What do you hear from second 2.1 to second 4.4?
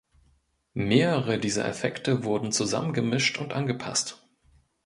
wurden zusammengemischt und angepasst.